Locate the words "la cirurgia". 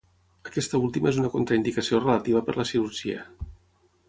2.61-3.29